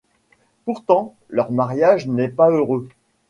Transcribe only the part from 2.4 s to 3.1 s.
heureux.